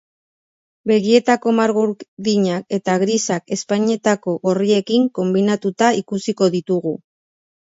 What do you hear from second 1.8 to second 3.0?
urdinak eta